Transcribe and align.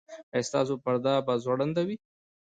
ایا 0.33 0.47
ستاسو 0.49 0.73
پرده 0.83 1.13
به 1.25 1.33
ځوړنده 1.43 1.81
وي؟ 1.87 1.95